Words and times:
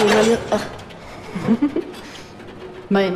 En 0.00 0.08
realidad. 0.08 0.38
Ah. 0.50 0.60
Va 2.92 3.00
de 3.00 3.10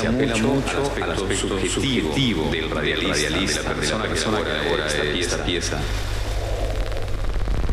apela, 0.00 0.36
mucho, 0.36 0.92
al 1.02 1.12
aspecto 1.12 1.58
subjetivo 1.66 2.50
del 2.50 2.70
radialista, 2.70 3.62
de 3.74 3.86
la 3.90 4.04
persona, 4.04 4.42
que 4.42 4.50
elabora 4.50 4.86
esta 4.86 5.44
pieza 5.44 5.80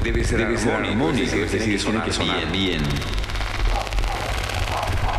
debe 0.03 0.23
ser 0.23 0.39
debe 0.39 0.71
armónico, 0.71 1.35
es 1.35 1.51
decir, 1.51 1.81
tiene 1.81 2.03
que 2.03 2.11
sonar 2.11 2.51
bien. 2.51 2.81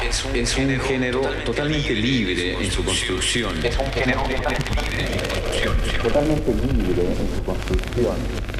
Es 0.03 0.25
un, 0.25 0.35
es 0.35 0.57
un 0.57 0.63
género, 0.65 0.85
género 0.85 1.21
totalmente 1.45 1.95
libre 1.95 2.57
en 2.61 2.71
su 2.71 2.85
construcción. 2.85 3.65
Es 3.65 3.79
un 3.79 3.93
género 3.93 4.23
totalmente 4.23 4.71
libre 4.81 5.05
en 5.05 5.21
su 5.21 5.31
construcción. 5.31 6.03
Totalmente 6.03 6.53
libre 6.53 7.03
en 7.03 7.37
su 7.37 7.45
construcción. 7.45 8.60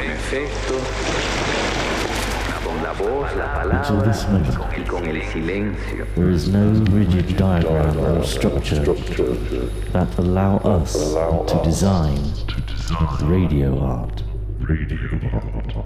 con 0.00 0.10
efecto, 0.10 0.74
con 2.64 2.82
la 2.82 2.92
voz, 2.92 3.36
la 3.36 3.54
palabra 3.54 4.72
y 4.76 4.82
con 4.82 5.06
el 5.06 5.22
silencio. 5.24 6.06
There 6.14 6.30
is 6.30 6.48
no 6.48 6.72
rigid 6.90 7.36
diagram 7.36 7.98
or 7.98 8.24
structure 8.24 8.82
that 9.92 10.08
allow 10.18 10.56
us 10.58 10.94
to 10.94 11.60
design 11.62 12.18
radio 13.22 13.78
art. 13.78 14.22
Radio 14.60 14.96
art. 15.34 15.84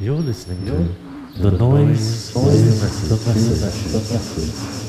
You're 0.00 0.16
listening 0.16 0.66
to 0.66 1.03
do 1.36 1.50
2 1.50 1.58
do 1.58 3.16
16. 3.16 4.83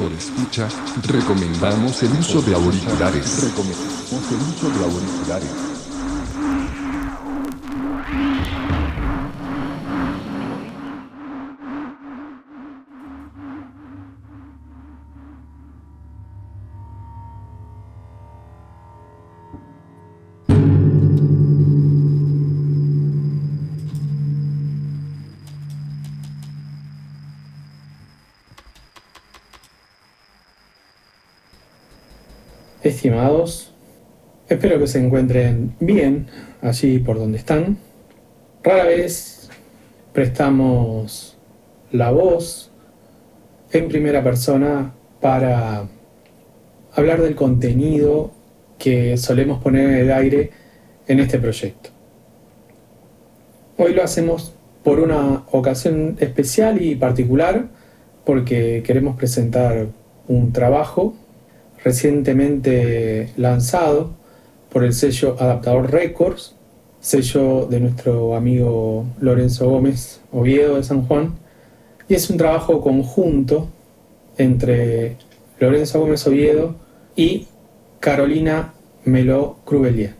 Mejor 0.00 0.12
escucha, 0.18 0.68
recomendamos 1.06 2.02
el 2.02 2.12
uso 2.12 2.40
de 2.40 2.54
auriculares. 2.54 3.44
Recomendamos 3.44 4.32
el 4.32 4.54
uso 4.54 4.70
de 4.70 4.84
auriculares. 4.84 5.69
Estimados, 32.90 33.72
espero 34.48 34.80
que 34.80 34.88
se 34.88 34.98
encuentren 34.98 35.74
bien 35.78 36.26
allí 36.60 36.98
por 36.98 37.18
donde 37.18 37.38
están. 37.38 37.78
Rara 38.64 38.84
vez 38.84 39.48
prestamos 40.12 41.38
la 41.92 42.10
voz 42.10 42.72
en 43.70 43.88
primera 43.88 44.24
persona 44.24 44.92
para 45.20 45.86
hablar 46.92 47.22
del 47.22 47.36
contenido 47.36 48.32
que 48.76 49.16
solemos 49.16 49.62
poner 49.62 49.88
en 49.88 49.94
el 49.94 50.12
aire 50.12 50.50
en 51.06 51.20
este 51.20 51.38
proyecto. 51.38 51.90
Hoy 53.78 53.94
lo 53.94 54.02
hacemos 54.02 54.52
por 54.82 54.98
una 54.98 55.44
ocasión 55.52 56.16
especial 56.18 56.82
y 56.82 56.96
particular 56.96 57.68
porque 58.24 58.82
queremos 58.84 59.16
presentar 59.16 59.86
un 60.26 60.52
trabajo 60.52 61.14
recientemente 61.84 63.30
lanzado 63.36 64.10
por 64.70 64.84
el 64.84 64.92
sello 64.92 65.36
Adaptador 65.38 65.90
Records, 65.90 66.54
sello 67.00 67.66
de 67.66 67.80
nuestro 67.80 68.36
amigo 68.36 69.06
Lorenzo 69.20 69.68
Gómez 69.68 70.20
Oviedo 70.32 70.76
de 70.76 70.84
San 70.84 71.06
Juan, 71.06 71.34
y 72.08 72.14
es 72.14 72.28
un 72.30 72.36
trabajo 72.36 72.80
conjunto 72.80 73.68
entre 74.36 75.16
Lorenzo 75.58 76.00
Gómez 76.00 76.26
Oviedo 76.26 76.74
y 77.16 77.46
Carolina 78.00 78.74
Meló 79.04 79.56
Crubelier. 79.64 80.14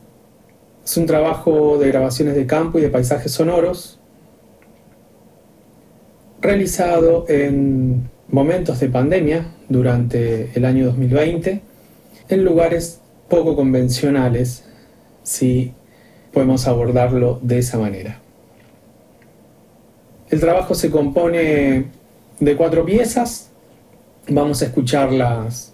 Es 0.84 0.96
un 0.96 1.06
trabajo 1.06 1.78
de 1.78 1.88
grabaciones 1.88 2.34
de 2.34 2.46
campo 2.46 2.78
y 2.78 2.82
de 2.82 2.88
paisajes 2.88 3.32
sonoros 3.32 3.98
realizado 6.40 7.26
en 7.28 8.08
momentos 8.28 8.80
de 8.80 8.88
pandemia 8.88 9.46
durante 9.70 10.50
el 10.54 10.66
año 10.66 10.84
2020 10.84 11.62
en 12.28 12.44
lugares 12.44 13.00
poco 13.30 13.56
convencionales, 13.56 14.64
si 15.22 15.72
podemos 16.32 16.66
abordarlo 16.68 17.38
de 17.42 17.58
esa 17.58 17.78
manera. 17.78 18.20
El 20.28 20.40
trabajo 20.40 20.74
se 20.74 20.90
compone 20.90 21.86
de 22.38 22.56
cuatro 22.56 22.84
piezas, 22.84 23.50
vamos 24.28 24.60
a 24.60 24.66
escucharlas 24.66 25.72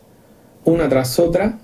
una 0.64 0.88
tras 0.88 1.18
otra. 1.18 1.58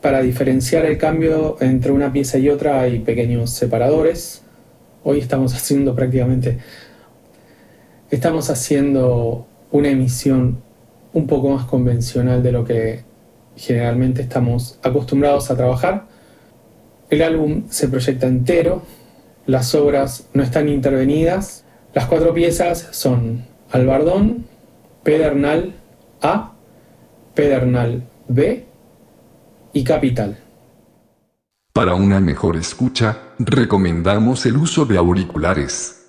Para 0.00 0.20
diferenciar 0.20 0.84
el 0.86 0.98
cambio 0.98 1.56
entre 1.60 1.92
una 1.92 2.12
pieza 2.12 2.38
y 2.38 2.48
otra 2.48 2.80
hay 2.80 3.00
pequeños 3.00 3.50
separadores. 3.50 4.42
Hoy 5.04 5.18
estamos 5.18 5.54
haciendo 5.54 5.94
prácticamente 5.94 6.58
estamos 8.12 8.50
haciendo 8.50 9.46
una 9.70 9.88
emisión 9.88 10.62
un 11.12 11.26
poco 11.26 11.50
más 11.50 11.66
convencional 11.66 12.42
de 12.42 12.52
lo 12.52 12.64
que 12.64 13.04
generalmente 13.56 14.22
estamos 14.22 14.78
acostumbrados 14.82 15.50
a 15.50 15.56
trabajar. 15.56 16.06
El 17.10 17.22
álbum 17.22 17.64
se 17.68 17.88
proyecta 17.88 18.26
entero, 18.26 18.82
las 19.46 19.74
obras 19.74 20.28
no 20.32 20.42
están 20.42 20.68
intervenidas, 20.68 21.64
las 21.94 22.06
cuatro 22.06 22.32
piezas 22.32 22.88
son 22.92 23.44
Albardón, 23.70 24.46
Pedernal 25.02 25.74
A, 26.22 26.52
Pedernal 27.34 28.02
B 28.28 28.64
y 29.72 29.84
Capital. 29.84 30.38
Para 31.72 31.94
una 31.94 32.20
mejor 32.20 32.56
escucha, 32.56 33.18
recomendamos 33.38 34.44
el 34.46 34.56
uso 34.56 34.84
de 34.84 34.98
auriculares. 34.98 36.01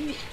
me. 0.00 0.31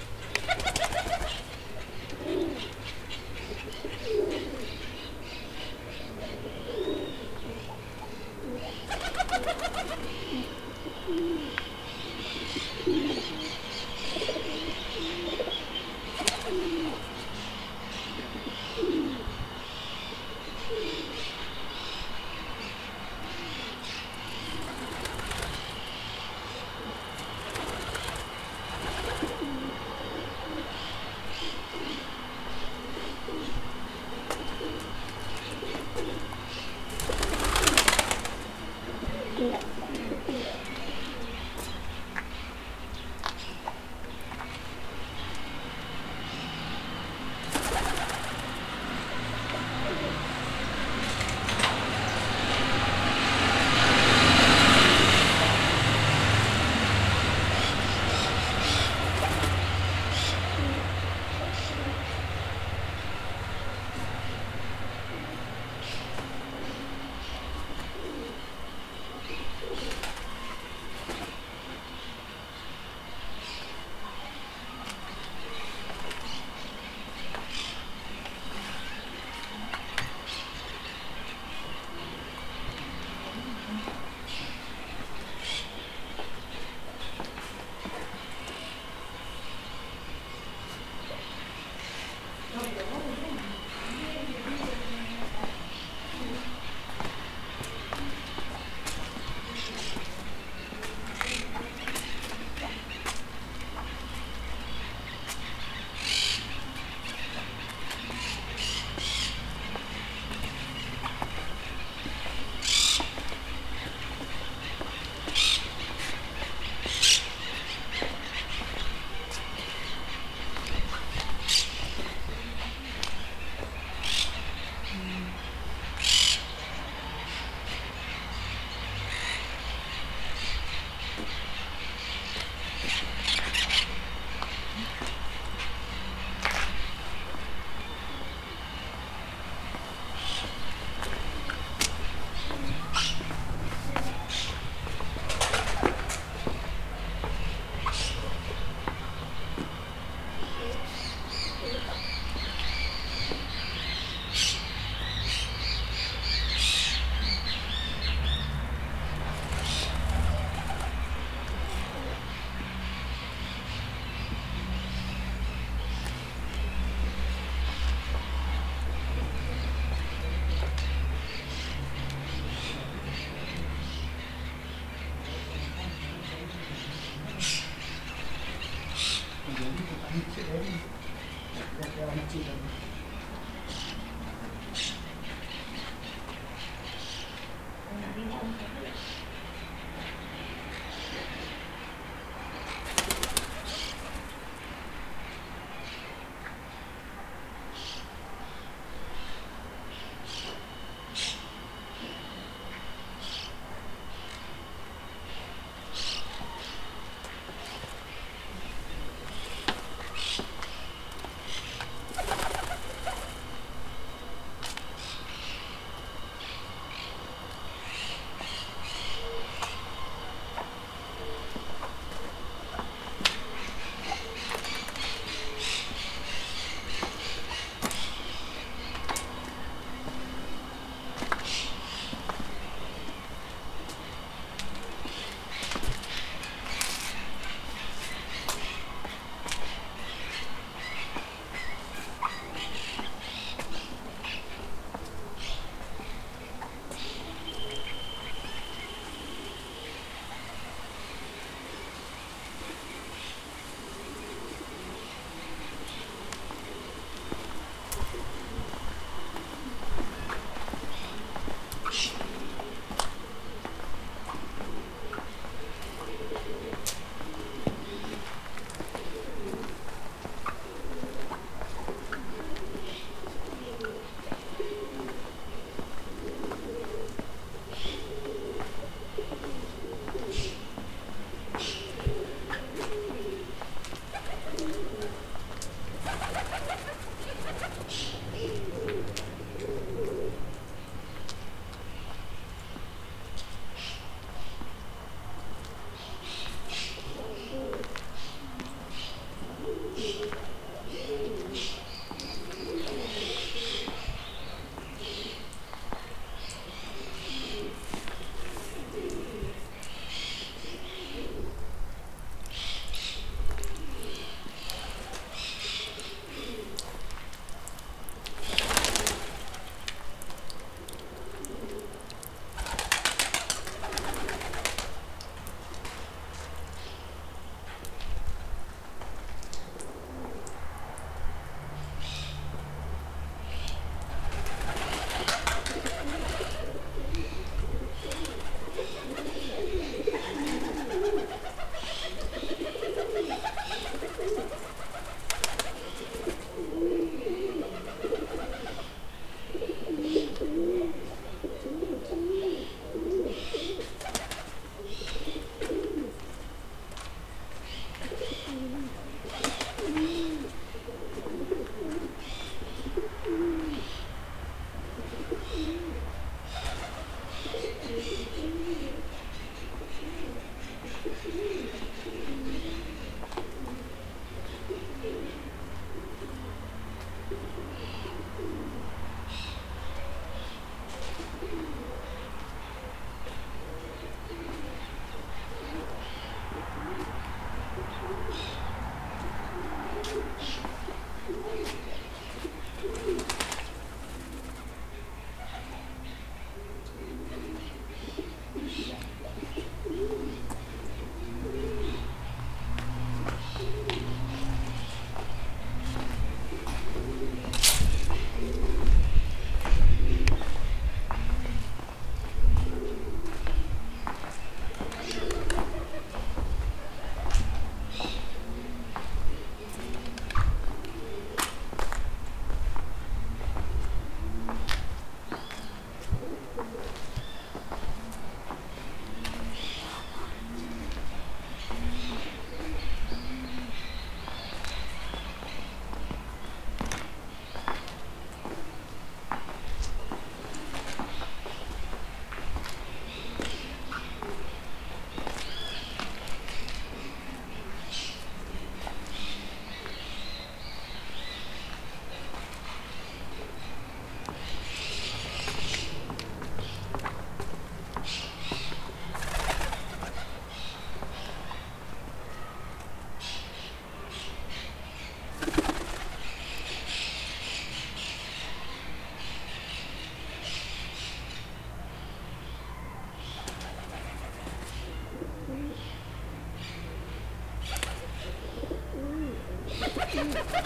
Ha 480.20 480.26
ha 480.34 480.44
ha! 480.52 480.59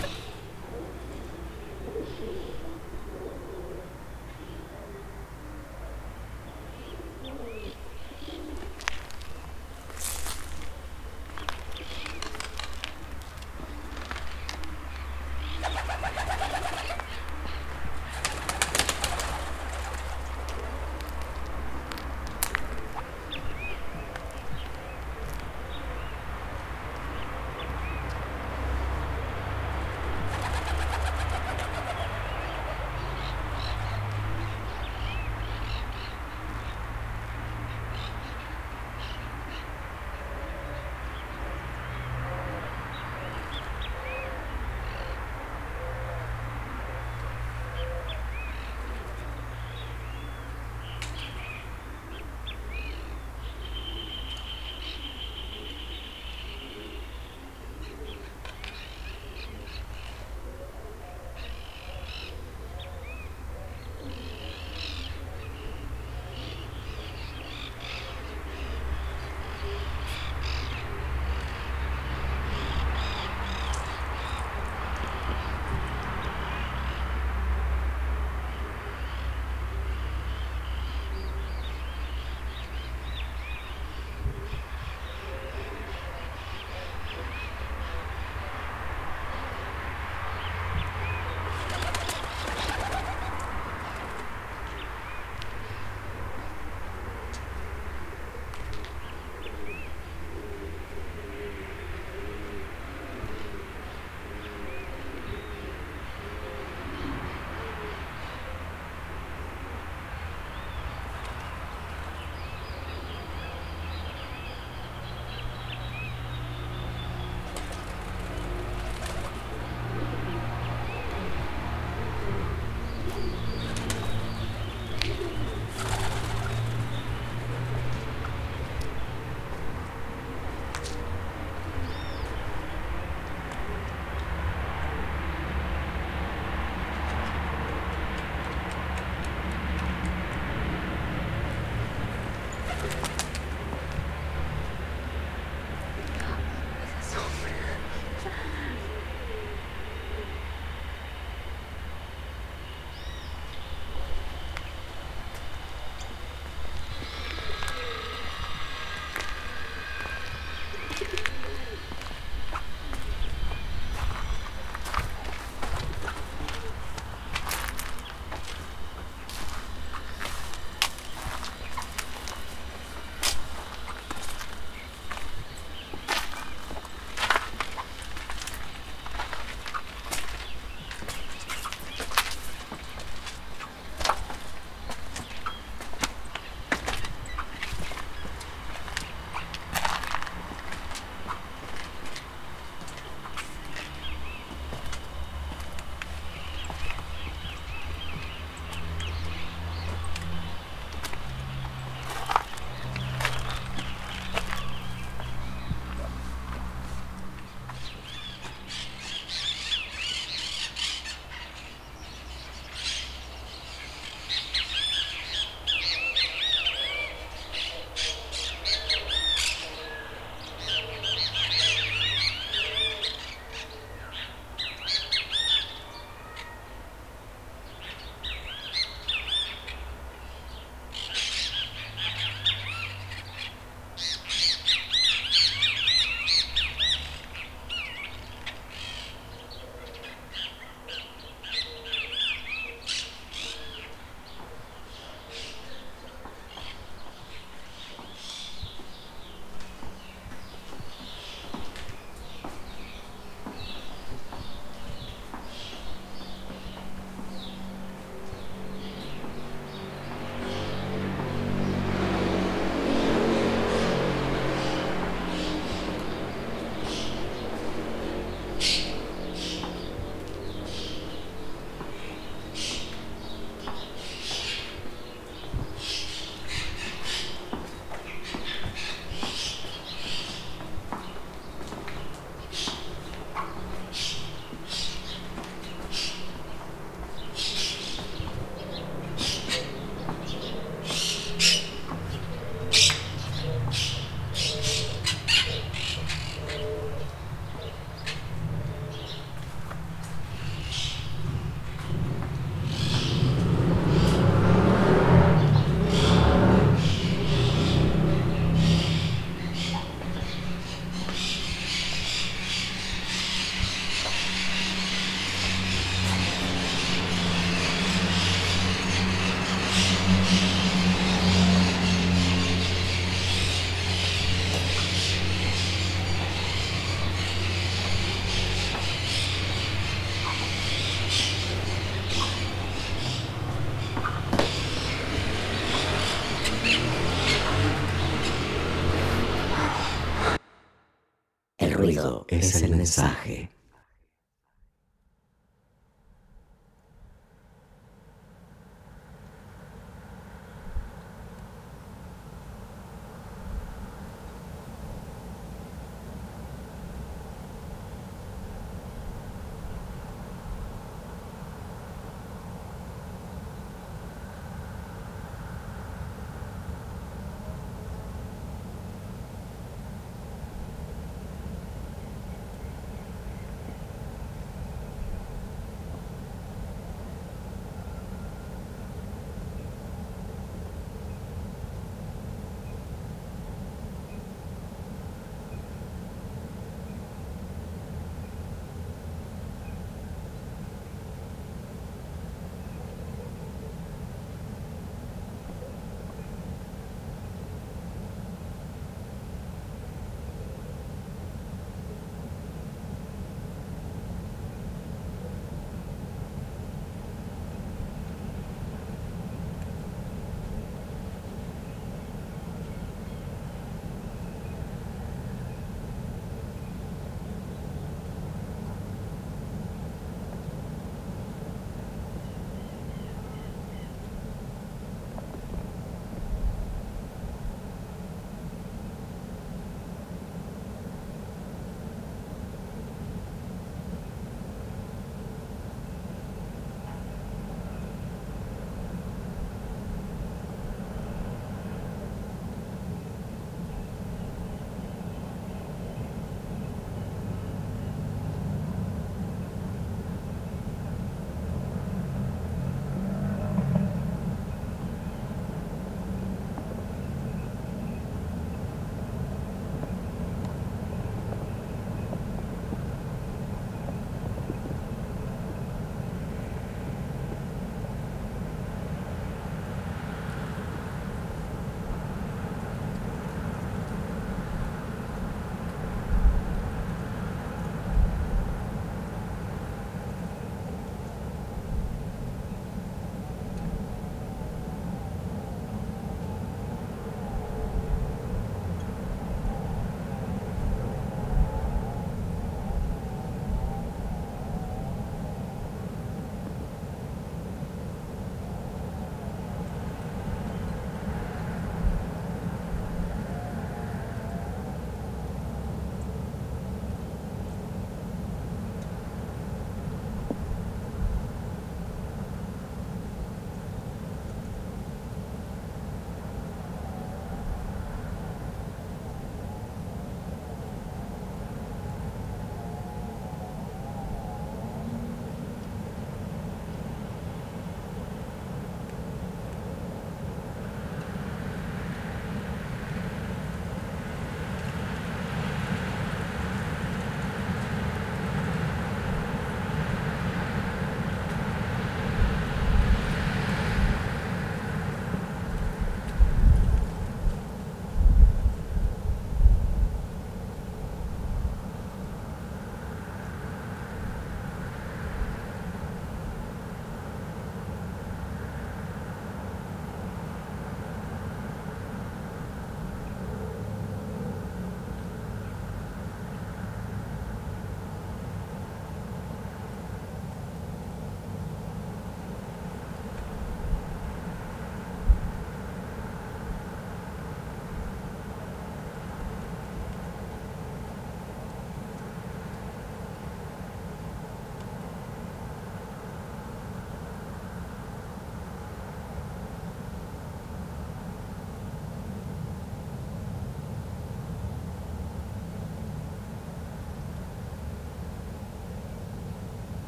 Mensaje. 342.84 343.48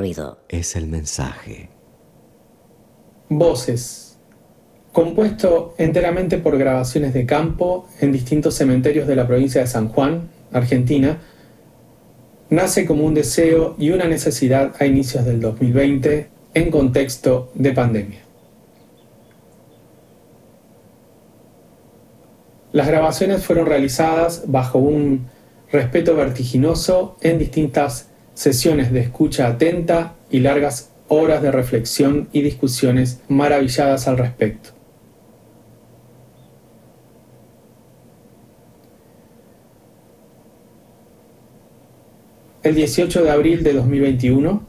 Ruido 0.00 0.38
es 0.48 0.76
el 0.76 0.86
mensaje. 0.86 1.68
Voces. 3.28 4.18
Compuesto 4.92 5.74
enteramente 5.76 6.38
por 6.38 6.56
grabaciones 6.56 7.12
de 7.12 7.26
campo 7.26 7.86
en 8.00 8.10
distintos 8.10 8.54
cementerios 8.54 9.06
de 9.06 9.14
la 9.14 9.26
provincia 9.26 9.60
de 9.60 9.66
San 9.66 9.88
Juan, 9.88 10.30
Argentina, 10.52 11.18
nace 12.48 12.86
como 12.86 13.04
un 13.04 13.14
deseo 13.14 13.76
y 13.78 13.90
una 13.90 14.06
necesidad 14.06 14.72
a 14.80 14.86
inicios 14.86 15.26
del 15.26 15.40
2020 15.40 16.28
en 16.54 16.70
contexto 16.70 17.52
de 17.54 17.72
pandemia. 17.72 18.20
Las 22.72 22.88
grabaciones 22.88 23.44
fueron 23.44 23.66
realizadas 23.66 24.44
bajo 24.46 24.78
un 24.78 25.26
respeto 25.70 26.16
vertiginoso 26.16 27.16
en 27.20 27.38
distintas 27.38 28.09
sesiones 28.40 28.90
de 28.90 29.00
escucha 29.00 29.48
atenta 29.48 30.14
y 30.30 30.40
largas 30.40 30.88
horas 31.08 31.42
de 31.42 31.52
reflexión 31.52 32.30
y 32.32 32.40
discusiones 32.40 33.20
maravilladas 33.28 34.08
al 34.08 34.16
respecto. 34.16 34.70
El 42.62 42.76
18 42.76 43.24
de 43.24 43.30
abril 43.30 43.62
de 43.62 43.74
2021, 43.74 44.66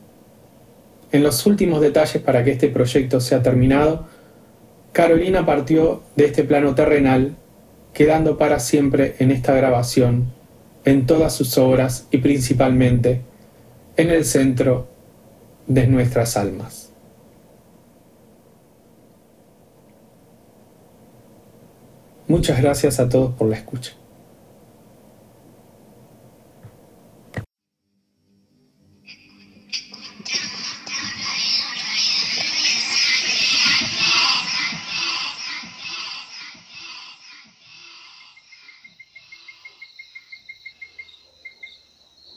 en 1.13 1.23
los 1.23 1.45
últimos 1.45 1.79
detalles 1.79 2.21
para 2.21 2.43
que 2.43 2.51
este 2.51 2.67
proyecto 2.67 3.21
sea 3.21 3.41
terminado, 3.41 4.05
Carolina 4.91 5.45
partió 5.45 6.03
de 6.17 6.25
este 6.25 6.43
plano 6.43 6.75
terrenal, 6.75 7.37
quedando 7.93 8.37
para 8.37 8.59
siempre 8.59 9.15
en 9.19 9.31
esta 9.31 9.53
grabación, 9.53 10.33
en 10.83 11.05
todas 11.05 11.33
sus 11.33 11.57
obras 11.57 12.07
y 12.11 12.17
principalmente 12.17 13.30
en 13.97 14.09
el 14.09 14.25
centro 14.25 14.87
de 15.67 15.87
nuestras 15.87 16.37
almas. 16.37 16.91
Muchas 22.27 22.61
gracias 22.61 22.99
a 22.99 23.09
todos 23.09 23.33
por 23.35 23.49
la 23.49 23.57
escucha. 23.57 23.93